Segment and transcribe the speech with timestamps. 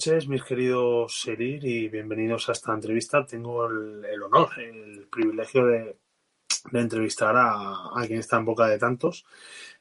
[0.00, 3.26] Noches, mis queridos Serir, y bienvenidos a esta entrevista.
[3.26, 5.98] Tengo el, honor, el privilegio de,
[6.72, 9.26] entrevistar a, a, quien está en boca de tantos,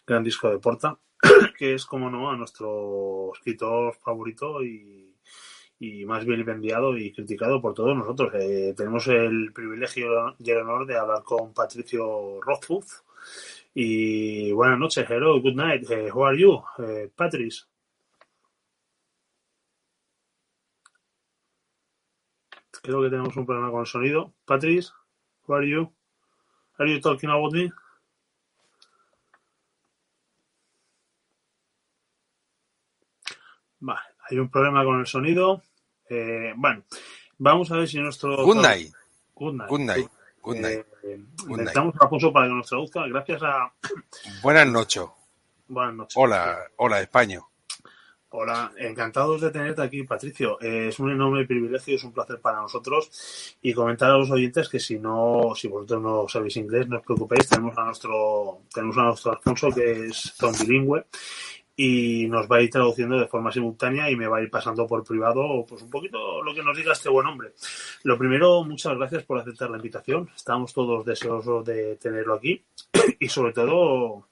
[0.05, 0.99] gran disco de Porta,
[1.57, 5.15] que es, como no, a nuestro escritor favorito y,
[6.05, 8.33] más bien enviado y criticado por todos nosotros.
[8.33, 13.05] Eh, tenemos el privilegio y el honor de hablar con Patricio Rothfuss.
[13.73, 17.69] Y buenas noches, hello, good night, uh, how are you, uh, Patrice?
[22.89, 24.33] Creo que tenemos un problema con el sonido.
[24.45, 24.89] Patrice,
[25.45, 25.93] how are you?
[26.79, 27.71] Are you talking about me?
[33.79, 35.61] Vale, hay un problema con el sonido.
[36.09, 36.83] Eh, bueno,
[37.37, 38.43] vamos a ver si nuestro.
[38.43, 38.91] Good night.
[39.35, 39.69] Good night.
[39.69, 40.11] Good night.
[40.41, 40.85] Good night.
[41.03, 43.05] Eh, Good necesitamos a Alfonso para que nos traduzca.
[43.05, 43.71] Gracias a.
[44.41, 45.03] Buenas noches.
[45.67, 46.17] Buenas noches.
[46.17, 47.39] Hola, hola, España.
[48.31, 50.61] Hola, encantados de tenerte aquí, Patricio.
[50.61, 53.57] Eh, es un enorme privilegio, es un placer para nosotros.
[53.63, 57.03] Y comentar a los oyentes que si no, si vosotros no sabéis inglés, no os
[57.03, 61.05] preocupéis, tenemos a nuestro, tenemos a nuestro Alfonso que es don bilingüe
[61.75, 64.85] y nos va a ir traduciendo de forma simultánea y me va a ir pasando
[64.85, 67.53] por privado pues un poquito lo que nos diga este buen hombre.
[68.03, 70.29] Lo primero, muchas gracias por aceptar la invitación.
[70.35, 72.63] Estamos todos deseosos de tenerlo aquí
[73.19, 74.28] y sobre todo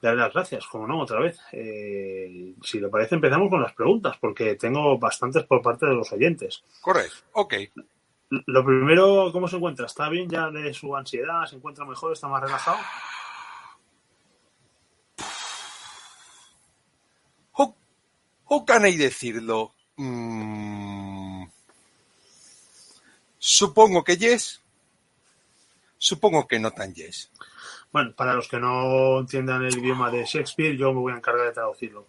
[0.00, 1.38] darle las gracias, como no, otra vez.
[1.52, 6.12] Eh, si le parece, empezamos con las preguntas, porque tengo bastantes por parte de los
[6.12, 6.62] oyentes.
[6.80, 7.54] Correcto, ok.
[8.28, 9.86] Lo primero, ¿cómo se encuentra?
[9.86, 11.46] ¿Está bien ya de su ansiedad?
[11.46, 12.12] ¿Se encuentra mejor?
[12.12, 12.78] ¿Está más relajado?
[18.66, 19.72] Can I decirlo?
[19.96, 21.44] Mm,
[23.38, 24.60] supongo que yes.
[25.96, 27.30] Supongo que no tan yes.
[27.96, 31.46] Bueno, para los que no entiendan el idioma de Shakespeare, yo me voy a encargar
[31.46, 32.04] de traducirlo.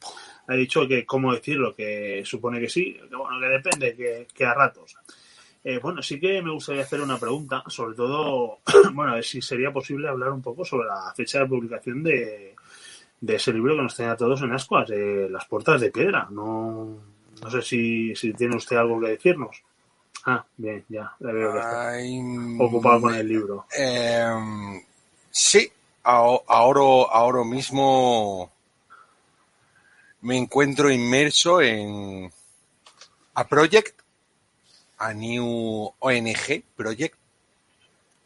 [0.45, 4.43] Ha dicho que cómo decirlo, que supone que sí, que bueno, que depende, que, que
[4.43, 4.97] a ratos.
[5.63, 8.59] Eh, bueno, sí que me gustaría hacer una pregunta, sobre todo,
[8.93, 12.53] bueno, a ver si sería posible hablar un poco sobre la fecha de publicación de,
[13.21, 16.27] de ese libro que nos tenía a todos en ascuas, de Las Puertas de Piedra.
[16.29, 16.97] No,
[17.41, 19.63] no sé si, si tiene usted algo que decirnos.
[20.25, 21.93] Ah, bien, ya, le veo que está
[22.61, 23.67] ocupado con el libro.
[23.73, 24.81] Em,
[25.31, 25.71] sí,
[26.07, 28.51] ahora, ahora mismo
[30.21, 32.31] me encuentro inmerso en
[33.33, 33.99] a project,
[34.99, 37.15] a new ONG project.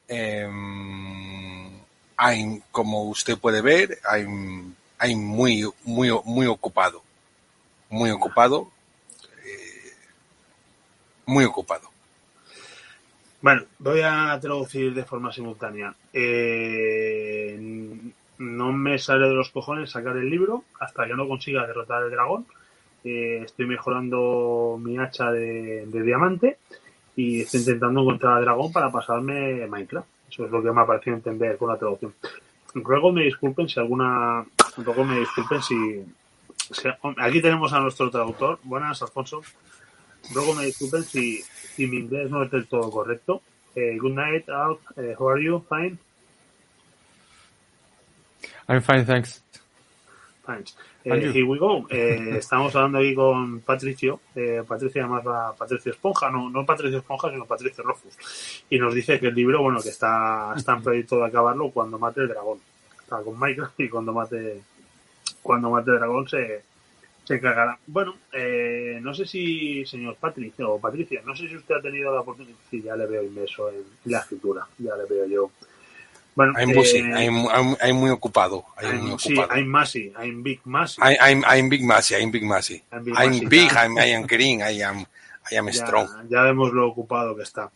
[0.07, 1.71] Em,
[2.19, 4.75] I'm, como usted puede ver, I'm
[5.15, 7.01] muy, muy, muy ocupado,
[7.89, 8.69] muy ocupado,
[9.43, 9.93] eh,
[11.25, 11.89] muy ocupado.
[13.41, 15.95] Bueno, voy a traducir de forma simultánea.
[16.13, 17.00] Eh,
[18.51, 22.12] no me sale de los cojones sacar el libro hasta que no consiga derrotar al
[22.12, 22.45] dragón.
[23.03, 26.59] Eh, estoy mejorando mi hacha de, diamante
[27.16, 30.07] y estoy intentando encontrar al dragón para pasarme Minecraft.
[30.29, 32.13] Eso es lo que me ha parecido entender con la traducción.
[32.73, 34.45] Ruego me disculpen si alguna.
[34.78, 36.06] Ruego me disculpen si.
[37.17, 38.59] aquí tenemos a nuestro traductor.
[38.63, 39.41] Buenas, Alfonso.
[40.34, 43.41] Luego me disculpen si, si mi inglés no es del todo correcto.
[43.75, 44.79] Eh, good night, Alf.
[44.97, 45.63] Eh, how are you?
[45.67, 45.97] Fine?
[48.71, 49.41] I'm fine, thanks.
[50.47, 50.65] And
[51.03, 51.85] Eh, here we go.
[51.89, 54.21] Eh, estamos hablando aquí con Patricio.
[54.33, 58.63] Eh, Patricio además va Patricio Esponja, no, no Patricio Esponja, sino Patricio Rofus.
[58.69, 61.99] Y nos dice que el libro, bueno, que está, está en proyecto de acabarlo cuando
[61.99, 62.59] mate el dragón.
[63.01, 64.61] Está con Minecraft y cuando mate,
[65.41, 66.63] cuando mate el dragón se,
[67.25, 67.77] se cagará.
[67.87, 72.13] Bueno, eh, no sé si, señor Patricio o Patricia, no sé si usted ha tenido
[72.13, 72.55] la oportunidad.
[72.69, 75.51] Sí, ya le veo inmerso en la escritura, ya le veo yo.
[76.33, 79.53] Bueno, I'm busy, eh, I'm, I'm, I'm muy ocupado, I'm muy sí, ocupado.
[79.59, 79.69] I'm
[80.17, 81.01] I'm Big Massy.
[81.03, 82.81] I, I'm, I'm big massy, I'm big massy.
[82.91, 83.83] I'm big big, ya.
[83.83, 85.05] I'm, I am green, I am,
[85.51, 86.07] I am ya, strong.
[86.29, 87.69] ya vemos lo ocupado que está.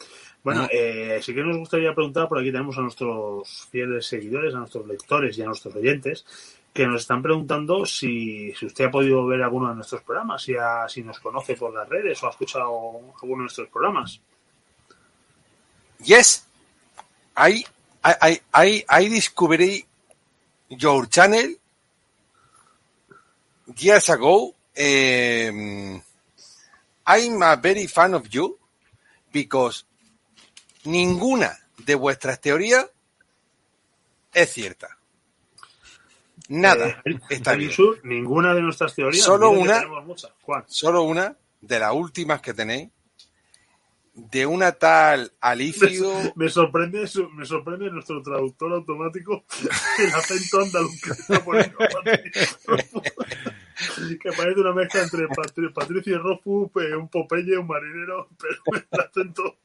[0.43, 0.67] Bueno, Mm.
[0.71, 4.85] eh, sí que nos gustaría preguntar, por aquí tenemos a nuestros fieles seguidores, a nuestros
[4.87, 6.23] lectores y a nuestros oyentes,
[6.71, 10.55] que nos están preguntando si, si usted ha podido ver alguno de nuestros programas, si,
[10.55, 12.69] ha- si nos conoce por las redes o ha escuchado
[13.21, 14.21] alguno de nuestros programas.
[16.03, 16.45] Yes,
[17.35, 17.65] I,
[18.05, 19.83] I, I, I, I discovered
[20.69, 21.55] your channel
[23.77, 24.53] years ago.
[24.77, 26.01] Um,
[27.07, 28.59] I'm a very fan of you
[29.31, 29.85] because
[30.85, 32.85] ninguna de vuestras teorías
[34.33, 34.89] es cierta.
[36.47, 37.71] Nada Eh, está bien.
[37.71, 39.25] Sur, ninguna de nuestras teorías.
[39.25, 39.81] Solo una.
[40.67, 42.89] Solo una de las últimas que tenéis
[44.15, 46.13] de una tal Alicio.
[46.35, 49.43] Me sorprende, su- me sorprende nuestro traductor automático
[49.99, 51.77] el acento andaluz que está poniendo.
[54.21, 58.99] que parece una mezcla entre Patri- Patricio Rofu, eh, un Popeye, un marinero, pero el
[59.01, 59.57] acento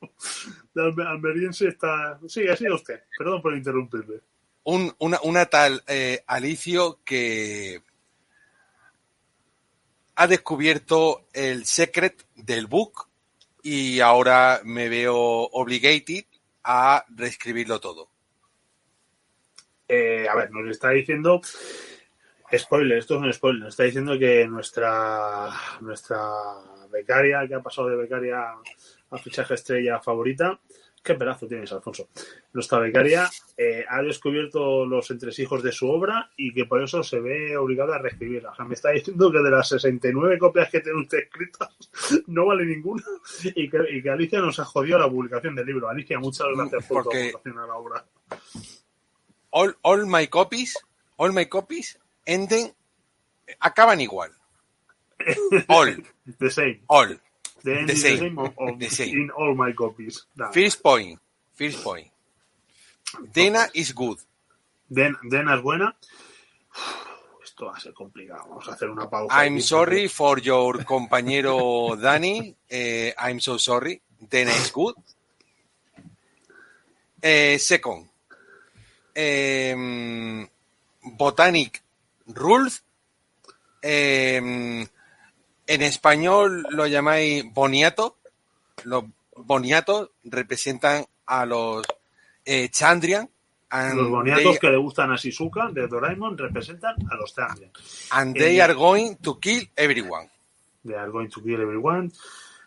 [0.74, 2.18] de alme- almeriense está...
[2.28, 3.00] Sigue, sigue usted.
[3.16, 4.20] Perdón por interrumpirle.
[4.64, 7.82] Un- una, una tal eh, Alicio que
[10.16, 13.08] ha descubierto el secret del book
[13.62, 16.24] y ahora me veo obligated
[16.64, 18.08] a reescribirlo todo.
[19.88, 21.40] Eh, a ver, nos está diciendo...
[22.52, 23.62] Spoiler, esto es un spoiler.
[23.62, 26.20] Nos está diciendo que nuestra, nuestra
[26.90, 28.56] becaria, que ha pasado de becaria
[29.10, 30.58] a fichaje estrella favorita,
[31.02, 32.08] qué pedazo tienes, Alfonso.
[32.52, 37.20] Nuestra becaria eh, ha descubierto los entresijos de su obra y que por eso se
[37.20, 38.50] ve obligada a reescribirla.
[38.50, 41.68] O sea, me está diciendo que de las 69 copias que tiene usted escritas,
[42.26, 43.02] no vale ninguna
[43.54, 45.88] y que, y que Alicia nos ha jodido la publicación del libro.
[45.88, 48.04] Alicia, muchas gracias por tu aportación a la obra.
[49.50, 50.78] All, all my copies,
[51.16, 52.72] all my copies enden,
[53.58, 54.30] acaban igual.
[55.68, 56.02] All,
[56.38, 56.80] The same.
[56.86, 57.20] all.
[57.62, 57.86] The same.
[57.86, 59.16] the same of- of- The same.
[59.22, 60.26] in all my copies.
[60.52, 61.18] First point,
[61.54, 62.10] first point.
[63.32, 64.18] Dena is good.
[64.88, 65.94] Den, Dena es buena.
[67.44, 68.44] Esto va a ser complicado.
[68.48, 69.44] Vamos a hacer una pausa.
[69.44, 72.54] I'm sorry for your compañero Danny.
[72.68, 74.00] Eh, I'm so sorry.
[74.18, 74.94] Dena is good.
[77.22, 78.08] Eh, second,
[79.14, 80.48] em,
[81.02, 81.82] Botanic
[82.28, 82.82] Rules.
[85.70, 88.16] En español lo llamáis boniato.
[88.84, 89.04] Los
[89.36, 91.86] boniatos representan a los
[92.44, 93.28] eh, Chandrian.
[93.72, 97.70] and Los boniatos they- que le gustan a Shizuka de Doraemon representan a los Chandrian.
[98.10, 100.28] and they Eh, are going to kill everyone.
[100.84, 102.10] They are going to kill everyone.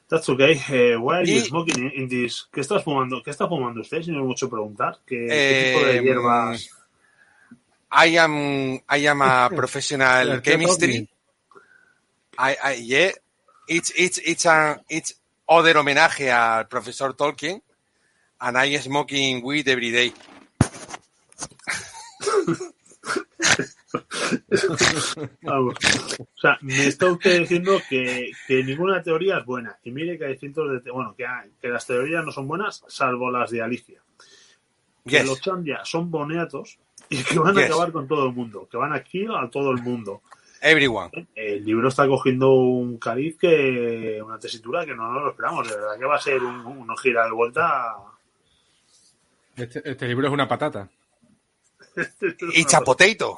[0.08, 0.54] That's okay.
[0.70, 2.48] Eh, why are you smoking in, this?
[2.54, 3.22] ¿Qué estás fumando?
[3.22, 5.00] ¿Qué está fumando usted, si no es mucho preguntar?
[5.06, 6.70] ¿Qué, qué tipo de Em, hierbas?
[7.92, 11.10] I am I am a professional chemistry.
[12.38, 13.12] I, I yeah,
[13.68, 15.16] it's it's it's a it's
[15.48, 17.62] other homenaje al profesor Tolkien,
[18.42, 20.14] and I smoking weed every day.
[25.42, 25.76] Vamos.
[26.20, 29.78] O sea, me está usted diciendo que, que ninguna teoría es buena.
[29.84, 30.92] Y mire que hay cientos de...
[30.92, 34.02] Bueno, que, hay- que las teorías no son buenas, salvo las de Alicia.
[35.06, 35.26] Que Yes.
[35.28, 36.78] los Chandria son boniatos
[37.10, 37.70] y que van a Yes.
[37.70, 38.68] acabar con todo el mundo.
[38.70, 40.22] Que van a kill a todo el mundo.
[40.66, 41.28] Everyone.
[41.36, 44.22] El libro está cogiendo un cariz que...
[44.24, 45.68] Una tesitura que no nos lo esperamos.
[45.68, 47.96] De verdad que va a ser un, una gira de vuelta...
[49.58, 50.90] Este, este libro es una patata.
[52.54, 53.38] It's a potato.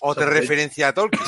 [0.00, 0.30] Otra Potato.
[0.30, 1.22] referencia a Tolkien.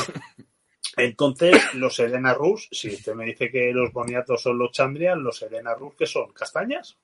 [0.96, 5.40] Entonces, los Elena Rus, si usted me dice que los boniatos son los Chandrian, los
[5.42, 6.32] Elena Rus, ¿qué son?
[6.32, 6.96] ¿Castañas?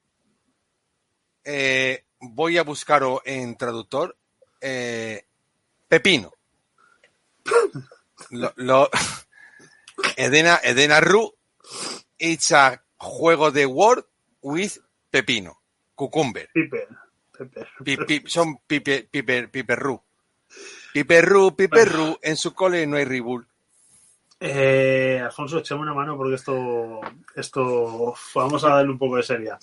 [1.44, 4.16] Eh, voy a buscarlo en traductor.
[4.60, 5.24] Eh,
[5.88, 6.32] pepino.
[8.30, 8.90] Lo, lo-
[10.16, 11.32] Edena, Edena Ru.
[12.18, 14.04] It's a juego de Word
[14.42, 14.72] with
[15.10, 15.60] pepino.
[15.94, 16.48] Cucumber.
[16.52, 16.88] Piper.
[17.36, 17.68] Piper.
[17.84, 20.02] Pi- pi- son pipe, piper, piperru.
[20.92, 22.18] Piperru, piperru.
[22.22, 23.46] En su cole no hay ribul.
[24.38, 27.00] Eh, Alfonso, échame una mano porque esto,
[27.34, 29.58] esto, vamos a darle un poco de seria.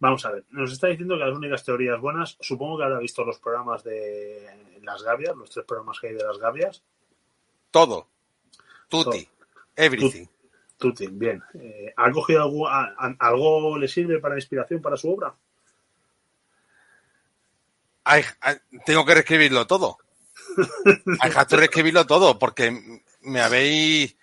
[0.00, 3.24] Vamos a ver, nos está diciendo que las únicas teorías buenas, supongo que habrá visto
[3.24, 6.82] los programas de las gavias, los tres programas que hay de las gavias.
[7.76, 8.08] Todo.
[8.88, 9.28] Tutti.
[9.76, 10.26] Everything.
[10.78, 11.42] Tuti, bien.
[11.54, 15.34] Eh, ¿Ha cogido algo, a- a- algo le sirve para inspiración para su obra?
[18.06, 19.98] I- I- tengo que reescribirlo todo.
[20.56, 24.16] I have to reescribirlo todo porque me habéis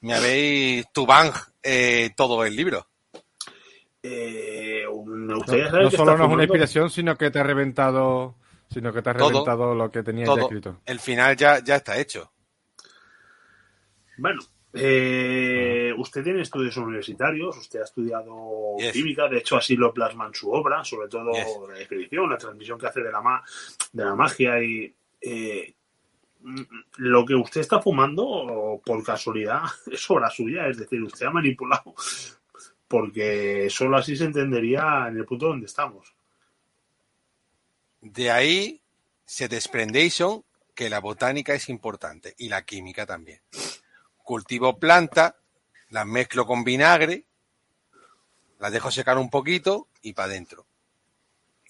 [0.00, 1.32] me habéis tubang
[1.62, 2.86] eh, todo el libro.
[4.02, 8.34] Eh, me gustaría saber No solo no es una inspiración, sino que te ha reventado,
[8.70, 9.30] sino que te ha Todo.
[9.30, 10.80] reventado lo que tenías ya escrito.
[10.84, 12.30] El final ya, ya está hecho.
[14.22, 14.40] Bueno,
[14.72, 18.92] eh, usted tiene estudios universitarios, usted ha estudiado Yes.
[18.92, 21.58] química, de hecho así lo plasma en su obra, sobre todo Yes.
[21.68, 23.42] la descripción, la transmisión que hace de la, ma-
[23.92, 25.74] de la magia y eh,
[26.98, 31.92] lo que usted está fumando, por casualidad, es obra suya, es decir, usted ha manipulado,
[32.86, 36.14] porque solo así se entendería en el punto donde estamos.
[38.00, 38.80] De ahí
[39.24, 40.22] se desprendéis
[40.76, 43.40] que la botánica es importante y la química también.
[44.22, 45.36] Cultivo planta,
[45.90, 47.24] las mezclo con vinagre,
[48.58, 50.66] las dejo secar un poquito y para adentro.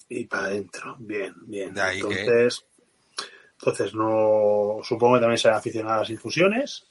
[0.09, 1.73] Y para adentro, bien, bien.
[1.73, 2.65] De ahí que- entonces,
[3.59, 6.85] entonces no, supongo que también será aficionado a las infusiones.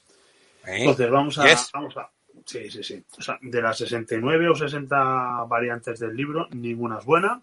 [0.66, 0.78] ¿eh?
[0.80, 1.70] Entonces vamos a, Yes.
[1.72, 2.10] vamos a.
[2.44, 3.04] Sí, sí, sí.
[3.18, 7.40] O sea, de las 69 o 60 variantes del libro, ninguna es buena.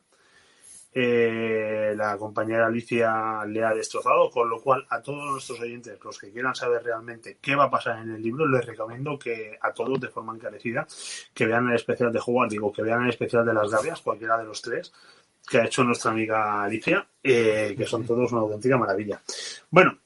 [0.92, 6.18] Eh, la compañera Alicia le ha destrozado, con lo cual a todos nuestros oyentes, los
[6.18, 9.72] que quieran saber realmente qué va a pasar en el libro, les recomiendo que a
[9.72, 10.88] todos de forma encarecida
[11.34, 14.38] que vean el especial de jugar, digo, que vean el especial de las gavias, cualquiera
[14.38, 14.92] de los tres,
[15.48, 19.22] que ha hecho nuestra amiga Alicia, eh, que son todos una auténtica maravilla.
[19.70, 19.98] Bueno,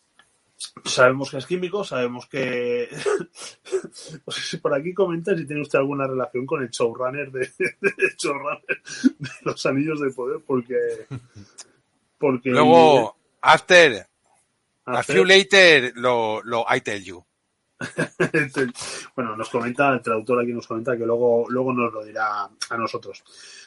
[0.86, 2.90] sabemos que es químico, sabemos que.
[4.26, 7.40] no sé si por aquí comenta si tiene usted alguna relación con el showrunner de,
[7.82, 8.82] de, showrunner
[9.20, 11.06] de los Anillos de Poder, porque.
[12.18, 14.06] porque Luego, after,
[14.86, 17.24] a few later, lo, lo I tell you.
[19.16, 22.78] bueno, nos comenta, el traductor aquí nos comenta que luego, luego nos lo dirá a
[22.78, 23.24] nosotros.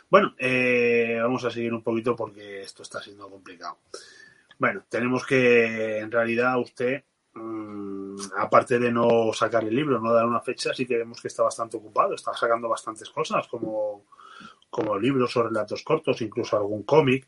[0.08, 3.78] Bueno, eh, vamos a seguir un poquito porque esto está siendo complicado.
[4.58, 10.26] Bueno, tenemos que, en realidad, usted, mm, aparte de no sacar el libro, no dar
[10.26, 14.06] una fecha, sí que vemos que está bastante ocupado, está sacando bastantes cosas, como,
[14.70, 17.26] como libros o relatos cortos, incluso algún cómic.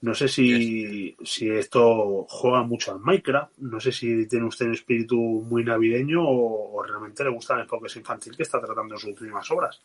[0.00, 4.74] No sé si, si esto juega mucho al Minecraft, no sé si tiene usted un
[4.74, 9.00] espíritu muy navideño o, o realmente le gusta el enfoque infantil que está tratando en
[9.00, 9.82] sus últimas obras.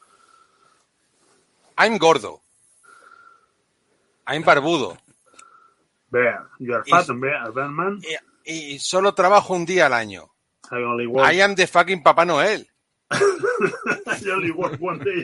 [1.80, 2.42] I'm gordo.
[4.28, 4.98] I'm barbudo.
[6.14, 8.00] Bear, you are fat and bear, Batman,
[8.46, 10.30] Y, y solo trabajo un día al año.
[10.72, 12.68] I only work, I am the fucking Papá Noel.
[13.12, 15.24] I only work one day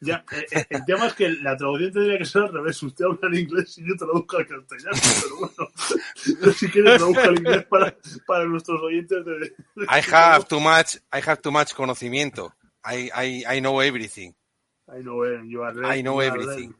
[0.00, 2.82] ya, eh, eh, el tema es que la traducción tendría que ser al revés.
[2.82, 5.72] Usted habla en inglés y yo traduzco al castellano, pero bueno,
[6.46, 9.54] yo si quiere traduzco al inglés para, para nuestros oyentes de, de-
[9.88, 12.52] I have too much, I have too much conocimiento.
[12.84, 14.32] I, I, I know everything.
[14.88, 16.74] I know, eh, you are I know everything.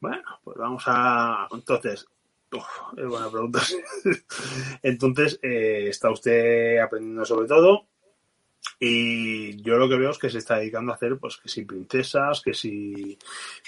[0.00, 1.48] Bueno, pues vamos a.
[1.52, 2.06] Entonces,
[2.52, 2.64] uf,
[2.96, 3.60] es buena pregunta.
[4.82, 7.86] Entonces, eh, está usted aprendiendo sobre todo.
[8.80, 11.64] Y yo lo que veo es que se está dedicando a hacer, pues, que si
[11.64, 13.18] princesas, que si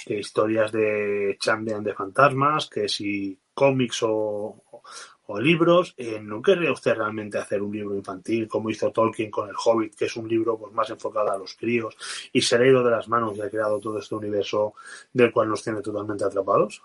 [0.05, 4.63] que historias de champion de fantasmas, que si cómics o,
[5.31, 5.95] o libros.
[5.97, 9.95] Eh, ¿No querría usted realmente hacer un libro infantil como hizo Tolkien con El Hobbit,
[9.95, 11.97] que es un libro pues, más enfocado a los críos
[12.33, 14.75] y se le ha ido de las manos y ha creado todo este universo
[15.13, 16.83] del cual nos tiene totalmente atrapados?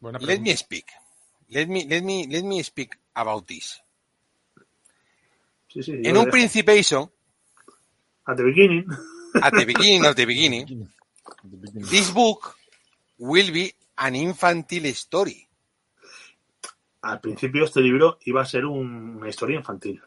[0.00, 0.86] Buena Let me speak.
[1.48, 3.82] Let me, let me, let me speak about this.
[5.68, 6.30] Sí, sí, yo En un dejo.
[6.30, 7.10] Principation,
[8.26, 8.86] At the beginning.
[9.42, 10.88] at the beginning of the beginning,
[11.74, 12.56] this book
[13.18, 15.48] will be an infantile story.
[17.02, 20.00] Al principio este libro iba a ser un- una historia infantil.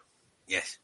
[0.47, 0.81] Yes.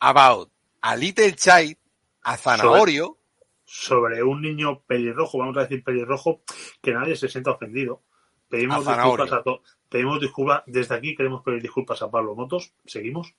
[0.00, 1.76] About a little child,
[2.22, 3.16] a zanahorio,
[3.64, 6.42] sobre un niño pelirrojo, vamos a decir pelirrojo,
[6.80, 8.02] que nadie se sienta ofendido.
[8.48, 9.60] Pedimos A disculpas a todos.
[9.88, 12.72] Pedimos disculpas, desde aquí queremos pedir disculpas a Pablo Motos.
[12.86, 13.34] Seguimos.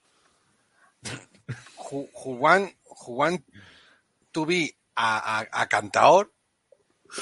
[1.91, 2.07] who
[3.07, 3.43] want
[4.31, 6.31] to be a, a, a cantaor,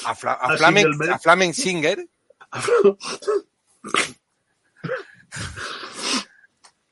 [0.06, 2.06] a, fla, a, A flamen, a flamen singer,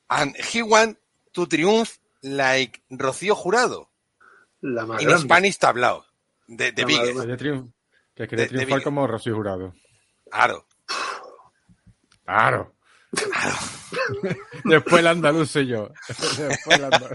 [0.09, 0.97] and he want
[1.33, 3.89] to triumph like Rocío Jurado
[4.61, 5.23] La más in grande.
[5.23, 6.05] Spanish tablao.
[6.47, 7.01] De, de Quería
[7.37, 7.71] triunf-
[8.15, 9.73] que quería triunfar como Rocío Jurado.
[10.31, 10.65] Claro.
[12.23, 12.73] Claro.
[14.63, 15.89] Después el andaluz soy yo.
[16.07, 17.11] Después el andaluz.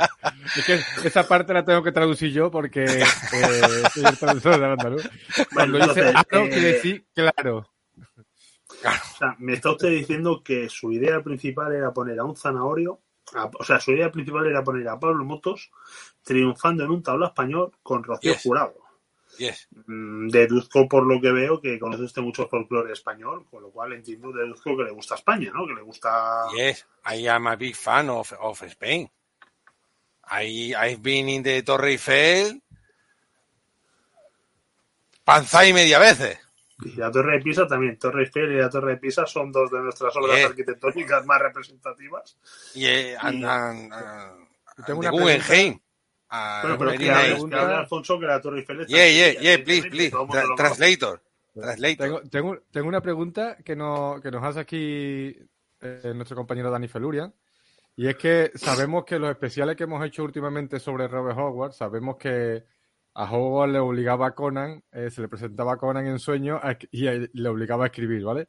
[0.56, 3.04] Es que esa parte la tengo que traducir yo porque eh,
[3.92, 5.08] soy el traductor del andaluz.
[5.54, 7.68] Cuando dice entonces, claro, eh, quiere decir claro.
[8.84, 13.00] O sea, me está usted diciendo que su idea principal era poner a un zanahorio,
[13.34, 15.70] a- o sea, su idea principal era poner a Pablo Motos
[16.22, 18.42] triunfando en un tabla español con Rocío Yes.
[18.42, 18.74] Jurado.
[19.38, 19.68] Yes.
[19.86, 23.92] Mm, Deduzco por lo que veo que conoce usted mucho folclore español, con lo cual
[23.92, 25.66] entiendo, deduzco que le gusta España, ¿no?
[25.66, 26.46] Que le gusta...
[26.56, 26.86] Yes.
[27.14, 29.08] I am a big fan of, of Spain.
[30.32, 32.60] I, I've been in the Torre Eiffel
[35.24, 36.38] panza y media veces.
[36.84, 37.98] Y la Torre de Pisa también.
[37.98, 42.36] Torre Eiffel y la Torre de Pisa son dos de nuestras obras arquitectónicas más representativas.
[42.74, 44.46] Y, eh, and, Y- and, uh,
[44.78, 45.78] Yo tengo una Guggenheim.
[46.62, 50.12] Bueno, pero que hable Alfonso que la Torre Eiffel está Yeah, yeah, yeah, please, please.
[50.16, 51.22] Tra- translator.
[51.52, 52.06] Translator.
[52.06, 55.36] Tengo, tengo, tengo una pregunta que, no, que nos hace aquí
[55.80, 57.34] eh, nuestro compañero Dani Felurian.
[57.96, 62.16] Y es que sabemos que los especiales que hemos hecho últimamente sobre Robert Howard, sabemos
[62.16, 62.64] que
[63.14, 66.76] a Howard le obligaba a Conan, eh, se le presentaba a Conan en sueños a-
[66.90, 68.48] y a- le obligaba a escribir, ¿vale?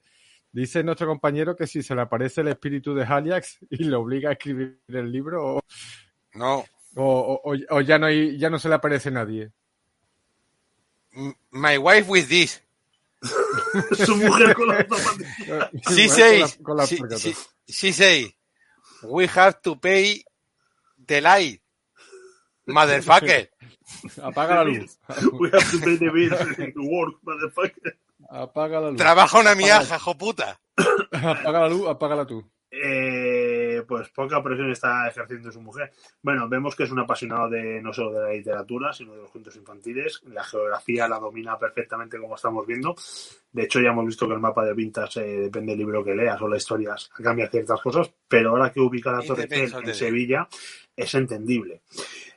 [0.51, 4.29] Dice nuestro compañero que si se le aparece el espíritu de Haliax y le obliga
[4.29, 5.61] a escribir el libro, o,
[6.33, 6.65] No.
[6.95, 9.51] o- o- o ya, no hay, ya no se le aparece nadie.
[11.51, 12.61] My wife with this.
[14.05, 15.69] Su mujer con las zapatillas.
[15.73, 17.19] She Con la- says, con la she, percata.
[17.19, 17.33] she,
[17.67, 18.35] she say,
[19.03, 20.23] we have to pay
[21.05, 21.61] the light.
[22.67, 23.49] Motherfucker.
[24.23, 24.99] Apaga la luz.
[25.39, 27.95] We have to pay the bills to work, motherfucker.
[28.29, 28.97] Apaga la luz.
[28.97, 30.59] Trabaja una miaja, hijo puta.
[31.11, 32.43] apaga la luz, apágala tú.
[32.73, 35.91] Eh, pues poca presión está ejerciendo su mujer.
[36.21, 39.29] Bueno, vemos que es un apasionado de no solo de la literatura, sino de los
[39.29, 40.21] cuentos infantiles.
[40.27, 42.95] La geografía la domina perfectamente, como estamos viendo.
[43.51, 46.15] De hecho, ya hemos visto que el mapa de Vintas, eh, depende del libro que
[46.15, 50.47] leas o las historias, cambia ciertas cosas, pero ahora que ubica la Torre en Sevilla,
[50.95, 51.81] es entendible.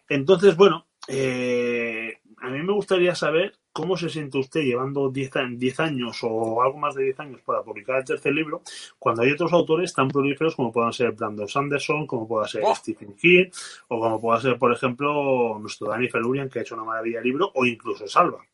[0.08, 6.18] Entonces, bueno, eh, a mí me gustaría saber cómo se siente usted llevando 10 años
[6.22, 8.62] o algo más de 10 años para publicar el tercer libro,
[8.98, 12.74] cuando hay otros autores tan prolíferos como puedan ser Brandon Sanderson, como pueda ser Oh.
[12.74, 13.50] Stephen King,
[13.88, 17.24] o como pueda ser, por ejemplo, nuestro Danny Felurian, que ha hecho una maravilla de
[17.24, 18.44] libro, o incluso Salva.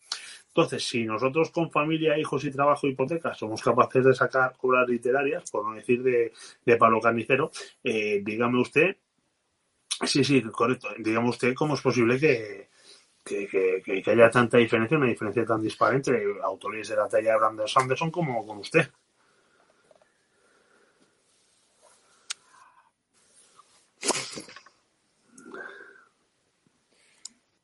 [0.49, 5.49] Entonces, si nosotros con familia, hijos y trabajo, hipotecas, somos capaces de sacar obras literarias,
[5.50, 6.33] por no decir de,
[6.64, 7.52] de Pablo Carnicero,
[7.85, 8.97] eh, dígame usted,
[10.04, 12.69] sí, sí, correcto, dígame usted cómo es posible que,
[13.25, 17.38] que, que- haya tanta diferencia, una diferencia tan dispar entre autores de la talla de
[17.38, 18.88] Brandon Sanderson como con usted.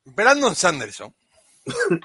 [0.04, 1.12] Brandon Sanderson.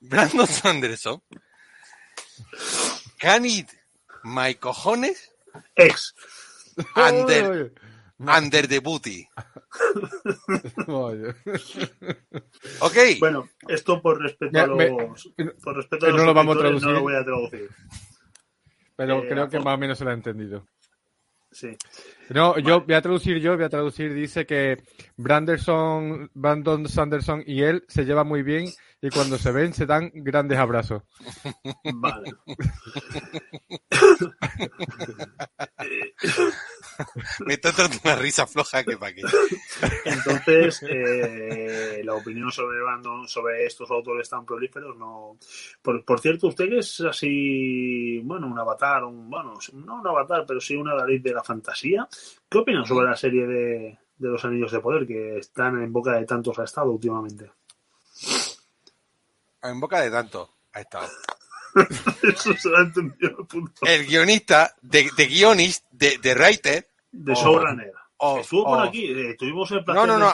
[0.00, 1.20] Brandon Sanderson.
[3.18, 3.66] Can it
[4.24, 5.16] my cojones
[5.76, 6.12] Ex.
[6.96, 7.72] under,
[8.18, 9.28] Under the booty.
[10.86, 11.34] oye.
[12.80, 12.96] Ok.
[13.20, 14.88] Bueno, esto por respeto Ya, a los, me-
[15.62, 16.92] por respeto a eh, los no lo vamos a escritores, no traducir.
[16.92, 17.70] lo voy a traducir.
[18.96, 20.66] Pero Eh, creo que más o menos se lo ha entendido.
[21.52, 21.76] Sí.
[22.30, 24.82] No, yo voy a traducir yo, voy a traducir, dice que
[25.16, 28.66] Branderson, Brandon Sanderson y él se llevan muy bien
[29.00, 31.02] y cuando se ven se dan grandes abrazos.
[31.94, 32.32] Vale.
[37.46, 39.22] Me está dando una risa floja que pa' qué.
[40.04, 45.38] Entonces, eh, la opinión sobre Brandon, sobre estos autores tan prolíferos, no.
[45.82, 50.44] Por, por cierto, usted que es así, bueno, un avatar, un, bueno, no un avatar,
[50.46, 52.08] pero sí una Dalit de la fantasía.
[52.48, 56.12] ¿Qué opinan sobre la serie de, de los Anillos de Poder que están en boca
[56.12, 57.50] de tantos ha estado últimamente?
[59.68, 61.08] En boca de tanto ha estado.
[62.22, 63.86] Eso se lo ha entendido el punto.
[63.86, 66.88] El guionista, de, de guionist, de, de writer.
[67.12, 67.36] De Oh.
[67.36, 67.92] showrunner.
[68.40, 70.32] Estuvo por of- aquí, eh, tuvimos el placer No, no, no.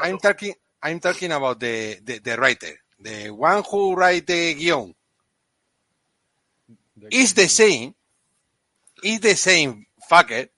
[0.00, 2.80] I'm, talking, I'm talking about the, the, the writer.
[3.02, 4.94] The one who write the guion.
[7.10, 7.94] Is the same.
[9.02, 10.50] Is the same fucker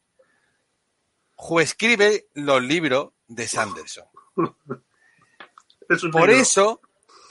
[1.36, 4.04] who escribe los libros de Sanderson.
[5.88, 6.32] Es Por libro.
[6.42, 6.80] eso,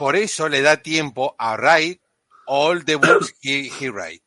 [0.02, 2.02] por eso le da tiempo a write
[2.48, 4.24] all the books he, he write.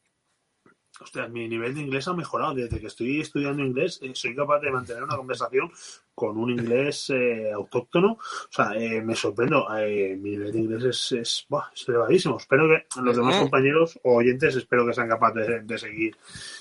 [1.01, 2.55] Hostia, mi nivel de inglés ha mejorado.
[2.55, 5.73] Desde que estoy estudiando inglés, eh, soy capaz de mantener una conversación
[6.15, 8.13] con un inglés eh, autóctono.
[8.13, 9.67] O sea, eh, me sorprendo.
[9.77, 12.37] eh, mi nivel de inglés es, es, elevadísimo.
[12.37, 16.17] Espero que los demás compañeros o oyentes, espero que sean capaces de, de seguir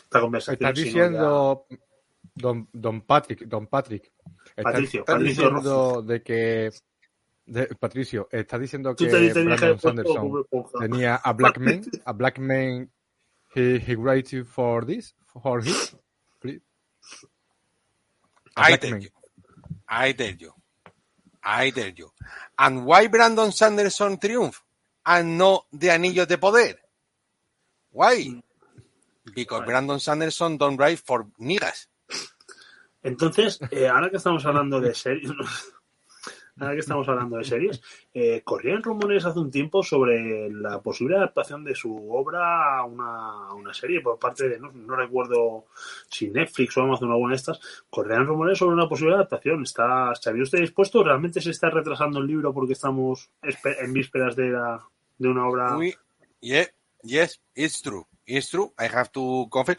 [0.05, 0.69] esta conversación.
[0.69, 1.67] Estás diciendo,
[2.33, 4.11] don, don Patrick, don Patrick,
[4.55, 6.71] estás, Patricio, estás Patricio diciendo de que,
[7.45, 10.45] de- Patricio, estás diciendo que te Brandon Sanderson
[10.79, 12.89] tenía a black man, a black man,
[13.55, 15.75] he, he writes for this, for him,
[16.39, 16.61] please.
[18.55, 19.01] A I tell man.
[19.01, 19.09] you.
[19.87, 20.53] I tell you.
[21.43, 22.11] I tell you.
[22.57, 24.61] And why Brandon Sanderson triumph
[25.05, 26.79] and no the Anillos de Poder?
[27.91, 28.41] Why?
[29.35, 29.65] Because Why?
[29.65, 31.87] Brandon Sanderson don't write for niggas.
[33.03, 35.29] Entonces, eh, ahora que estamos hablando de series,
[36.59, 37.81] ahora que estamos hablando de series,
[38.13, 43.47] eh, corrían rumores hace un tiempo sobre la posible adaptación de su obra a una,
[43.47, 45.65] a una serie por parte de, no, no recuerdo
[46.09, 49.63] si Netflix o Amazon o alguna de estas, corrían rumores sobre una posible adaptación.
[49.63, 51.03] ¿Está, ¿Estaría usted dispuesto?
[51.03, 54.83] ¿Realmente se está retrasando el libro porque estamos en vísperas de, la,
[55.17, 55.77] de una obra?
[55.77, 55.95] We,
[56.41, 56.65] yeah,
[57.03, 58.05] yes, it's true.
[58.25, 58.73] It's true.
[58.79, 59.77] I have to confess.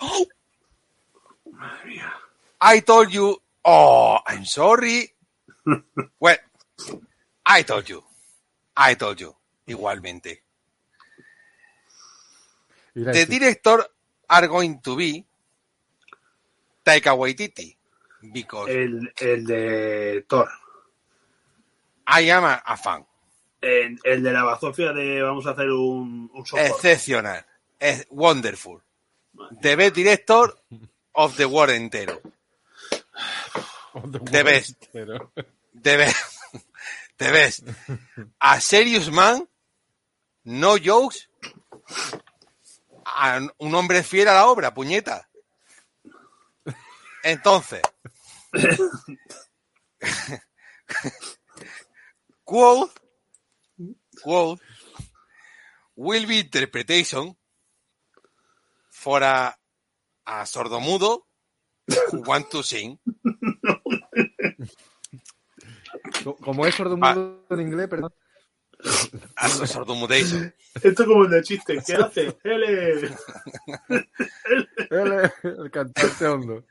[1.51, 2.13] Madre mía.
[2.61, 3.41] I told you.
[3.65, 5.15] Oh, I'm sorry.
[6.21, 6.37] well,
[7.47, 8.03] I told you.
[8.77, 9.35] I told you.
[9.67, 10.43] Igualmente.
[12.95, 13.85] The director
[14.29, 15.25] are going to be
[16.85, 17.77] Taika Waititi
[18.33, 20.49] because El, el de Thor.
[22.07, 23.05] I am a, a fan.
[23.61, 26.71] El, el de la bazofia de vamos a hacer un, un software.
[26.71, 27.45] Excepcional.
[27.81, 28.81] Es wonderful.
[29.61, 30.55] The best director
[31.15, 32.21] of the world entero.
[33.95, 34.89] The best.
[34.93, 35.31] Pero-
[35.83, 36.34] The best.
[37.19, 37.63] The best.
[38.41, 39.49] A serious man.
[40.45, 41.29] No jokes.
[43.07, 45.29] A un hombre fiel a la obra, puñeta.
[47.23, 47.83] Entonces.
[52.45, 52.93] quote.
[54.23, 54.63] Quote.
[55.97, 57.37] will be interpretation
[58.91, 59.55] for a,
[60.27, 61.21] a sordomudo
[62.11, 62.99] who want to sing.
[66.45, 68.13] Co- Como es sordomudo en inglés, perdón.
[69.37, 70.55] A sordomudation.
[70.83, 71.83] Esto como el de chiste.
[71.87, 72.37] ¿Qué hace?
[72.45, 73.17] L.
[74.91, 76.65] Él es el cantante hondo.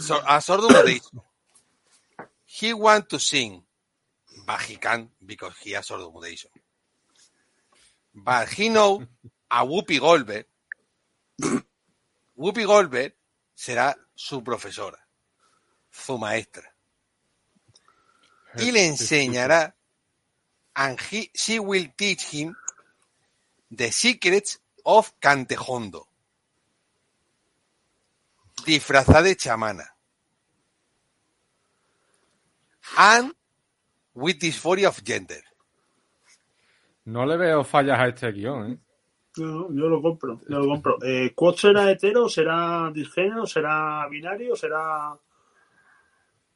[0.00, 1.22] So, a sordomudation.
[2.46, 3.64] He want to sing,
[4.46, 6.50] but he can't because he has sordomudation.
[8.14, 9.06] But he know
[9.50, 10.46] a Whoopi Goldberg.
[12.36, 13.14] Whoopi Goldberg
[13.54, 14.98] será su profesora,
[15.90, 16.74] su maestra.
[18.60, 19.74] Y le enseñará,
[20.74, 22.56] and he, she will teach him
[23.70, 26.06] the secrets of Cantejondo.
[28.64, 29.84] Disfrazada de chamana.
[32.96, 33.32] And
[34.14, 35.42] with dysphoria of gender.
[37.06, 38.78] No le veo fallas a este guion, ¿eh?
[39.36, 40.98] No, yo lo compro, yo lo compro.
[41.02, 42.28] Eh, ¿Quad será hetero?
[42.28, 43.46] ¿Será disgénero?
[43.46, 44.56] ¿Será binario?
[44.56, 45.16] ¿Será...?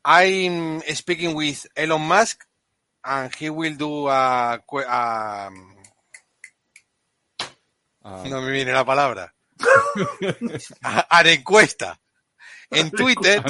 [0.05, 2.45] I'm speaking with Elon Musk,
[3.05, 4.61] and he will do a,
[8.05, 9.33] Ah, no me viene la palabra,
[10.83, 12.01] a, a la encuesta
[12.71, 13.41] en Twitter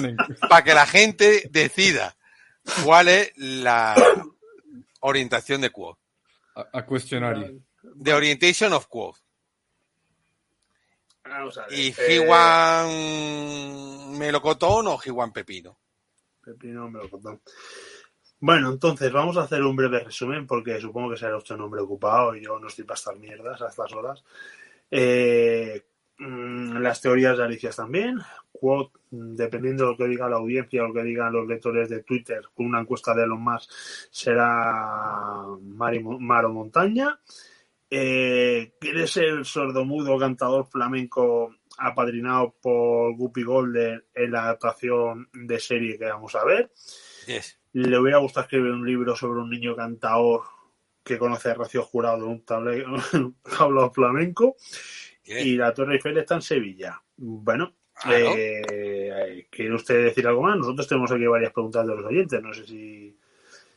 [0.46, 2.14] para que la gente decida
[2.84, 3.94] cuál es la
[5.00, 5.98] orientación de Quote.
[6.54, 7.62] a, a cuestionario.
[8.02, 9.18] The orientation of Quote.
[11.24, 11.78] Vamos a ver.
[11.78, 12.90] Y Eh, he want
[14.18, 15.78] melocotón o he want pepino.
[16.44, 17.40] Pepino melocotón.
[18.40, 21.80] Bueno, entonces vamos a hacer un breve resumen porque supongo que será usted un hombre
[21.80, 24.24] ocupado y yo no estoy para estas mierdas a estas horas.
[24.90, 25.80] Eh,
[26.18, 28.18] mm, las teorías de Alicia también.
[29.10, 32.42] Dependiendo de lo que diga la audiencia o lo que digan los lectores de Twitter,
[32.54, 33.70] con una encuesta de Elon Musk
[34.10, 37.18] será Mar o Montaña.
[37.90, 45.98] Eh, ¿Quiere ser sordomudo cantador flamenco apadrinado por Guppy Golden en la adaptación de serie
[45.98, 46.72] que vamos a ver?
[47.26, 47.58] Yes.
[47.74, 50.42] le hubiera gustado escribir un libro sobre un niño cantador
[51.04, 54.56] que conoce a Rocío Jurado de un table- un tablao flamenco
[55.24, 55.44] yes.
[55.46, 57.02] y la Torre Eiffel está en Sevilla.
[57.16, 58.34] Bueno, Claro.
[58.36, 60.56] eh, ¿quiere usted decir algo más?
[60.56, 63.16] Nosotros tenemos aquí varias preguntas de los oyentes, no sé si,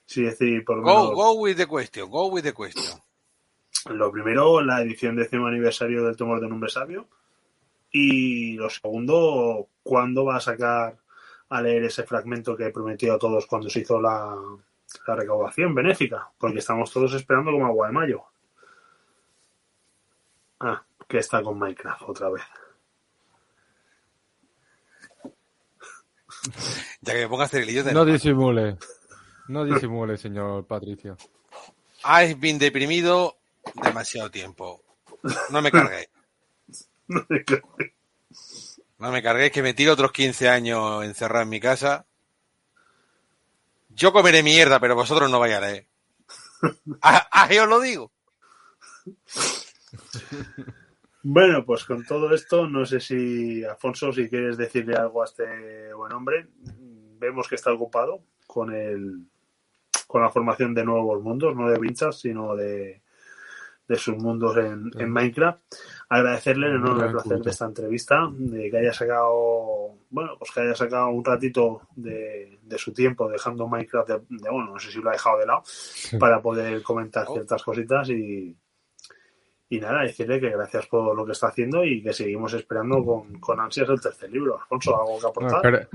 [0.05, 1.09] si decir por lo menos...
[1.11, 2.99] Go, go with the question, go with the question.
[3.89, 7.07] Lo primero, la edición décimo aniversario del Temor de un Hombre Sabio.
[7.97, 10.97] Y lo segundo, ¿cuándo va a sacar
[11.47, 14.35] a leer ese fragmento que prometió a todos cuando se hizo la,
[15.07, 16.29] la recaudación benéfica?
[16.37, 18.23] Porque estamos todos esperando como agua de mayo.
[20.59, 22.43] Ah, que está con Minecraft otra vez.
[26.99, 27.93] Ya que me ponga a hacer el idiota.
[27.93, 28.77] No disimule.
[29.47, 31.15] No disimule, señor Patricio.
[32.03, 33.37] Has been deprimido
[33.81, 34.83] demasiado tiempo.
[35.49, 36.09] No me carguéis.
[38.97, 42.05] No me carguéis que me tiro otros 15 años encerrado en mi casa.
[43.89, 45.87] Yo comeré mierda, pero vosotros no vais a leer.
[47.01, 48.11] Ahí os lo digo.
[51.23, 55.93] Bueno, pues con todo esto, no sé si, Alfonso, si quieres decirle algo a este
[55.93, 56.47] buen hombre.
[57.19, 59.25] Vemos que está ocupado con el
[60.07, 63.01] con la formación de nuevos mundos, no de Vinchas, sino de,
[63.87, 65.59] de sus mundos en, en Minecraft.
[66.09, 67.43] Agradecerle el enorme placer culto.
[67.43, 72.59] de esta entrevista, de que haya sacado, bueno, pues que haya sacado un ratito de,
[72.63, 75.45] de su tiempo dejando Minecraft, de, de, bueno, no sé si lo ha dejado de
[75.45, 75.63] lado,
[76.19, 77.33] para poder comentar Oh.
[77.33, 78.55] ciertas cositas y,
[79.69, 83.39] y nada, decirle que gracias por lo que está haciendo y que seguimos esperando con,
[83.39, 84.59] con ansias el tercer libro.
[84.59, 85.57] Alfonso, ¿algo que No, aportar?
[85.75, 85.89] espera-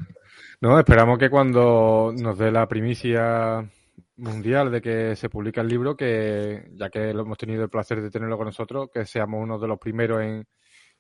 [0.61, 3.65] no, esperamos que cuando nos dé la primicia
[4.17, 8.01] mundial de que se publica el libro, que ya que lo hemos tenido el placer
[8.01, 10.47] de tenerlo con nosotros, que seamos uno de los primeros en,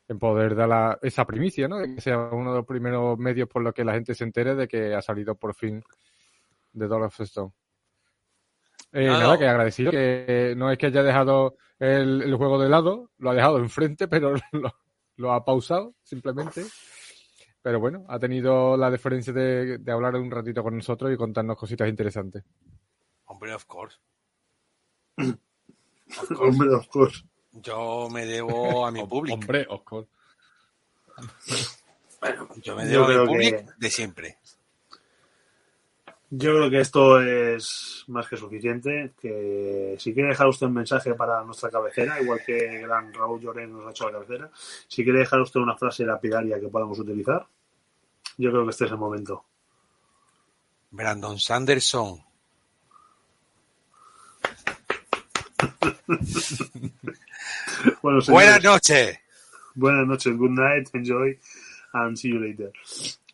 [0.08, 1.78] en poder dar la- esa primicia, ¿no?
[1.82, 4.66] Que sea uno de los primeros medios por los que la gente se entere de
[4.68, 5.82] que ha salido por fin
[6.76, 7.52] The Dog of Stone.
[8.92, 9.38] Eh, Nada.
[9.38, 13.34] que agradecido que no es que haya dejado el, el juego de lado, lo ha
[13.34, 14.72] dejado enfrente, pero lo,
[15.16, 16.64] lo ha pausado simplemente.
[17.62, 21.58] Pero bueno, ha tenido la deferencia de, de hablar un ratito con nosotros y contarnos
[21.58, 22.42] cositas interesantes.
[23.30, 23.96] Hombre, of course.
[25.16, 26.40] Of course.
[26.40, 27.24] Hombre, of course.
[27.52, 29.34] Yo me debo a mi público.
[29.34, 30.04] Hombre, Oscar.
[32.62, 34.38] Yo me Yo debo a creo mi público que- de siempre.
[36.32, 39.12] Yo creo que esto es más que suficiente.
[39.20, 43.72] Que si quiere dejar usted un mensaje para nuestra cabecera, igual que gran Raúl Llorén
[43.72, 44.50] nos ha hecho la cabecera,
[44.88, 47.46] si quiere dejar usted una frase lapidaria que podamos utilizar,
[48.38, 49.44] yo creo que este es el momento.
[50.90, 52.20] Brandon Sanderson.
[58.02, 59.18] bueno, Buenas noches.
[59.74, 61.38] buenas noches, good night, enjoy,
[61.92, 62.72] and see you later.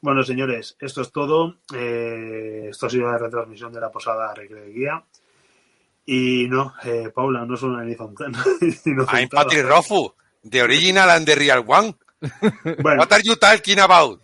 [0.01, 1.57] Bueno, señores, esto es todo.
[1.75, 5.03] Eh, esto ha sido la retransmisión de la posada Recreguía.
[6.05, 8.45] Y no, eh, Paula, no es una inocentada.
[9.13, 10.15] I'm Patrick Rofu,
[10.49, 11.95] the original and the real one.
[12.83, 14.21] Bueno, What are you talking about?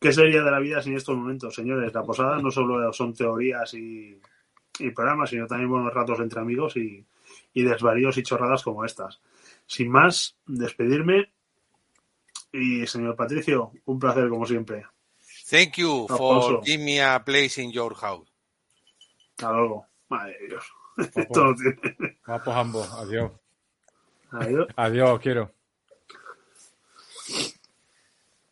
[0.00, 1.94] ¿qué sería de la vida sin estos momentos, señores?
[1.94, 4.18] La posada no solo son teorías y,
[4.78, 7.04] y programas, sino también buenos ratos entre amigos y,
[7.54, 9.20] y desvaríos y chorradas como estas.
[9.66, 11.32] Sin más, despedirme.
[12.52, 14.86] Y señor Patricio, un placer como siempre.
[15.50, 16.48] Thank you Alfonso.
[16.48, 18.30] for giving me a place in your house.
[19.30, 19.86] Hasta luego.
[20.08, 20.64] Madre de Dios.
[21.16, 22.18] Esto no tiene.
[22.26, 22.92] Vamos ambos.
[22.92, 23.32] Adiós.
[24.30, 24.68] Adiós.
[24.76, 25.50] Adiós, quiero.